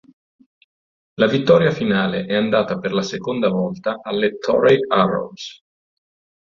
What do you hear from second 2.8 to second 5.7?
la seconda volta alle Toray Arrows.